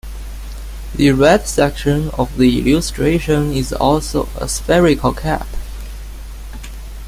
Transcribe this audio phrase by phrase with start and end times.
[0.95, 5.45] The red section of the illustration is also a spherical cap.